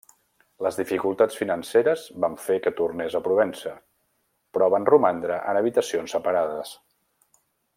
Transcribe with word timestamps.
Les 0.67 0.77
dificultats 0.79 1.35
financeres 1.41 2.05
van 2.25 2.37
fer 2.47 2.57
que 2.67 2.73
tornés 2.79 3.17
a 3.19 3.21
Provença, 3.27 3.75
però 4.57 4.71
van 4.77 4.89
romandre 4.95 5.39
en 5.53 5.61
habitacions 5.61 6.17
separades. 6.17 6.73